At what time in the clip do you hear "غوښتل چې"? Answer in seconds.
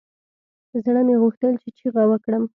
1.21-1.69